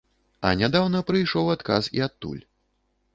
А 0.47 0.53
нядаўна 0.61 1.01
прыйшоў 1.09 1.51
адказ 1.57 1.83
і 1.99 2.01
адтуль. 2.07 2.41